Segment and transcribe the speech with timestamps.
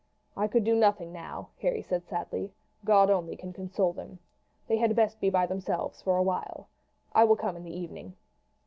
[0.35, 2.51] "I could do nothing now," Harry said sadly.
[2.83, 4.17] "God only can console them.
[4.65, 6.67] They had best be by themselves for awhile.
[7.13, 8.15] I will come in this evening.